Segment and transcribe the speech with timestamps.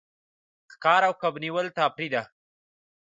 [0.71, 2.23] ښکار او کب نیول تفریح ده.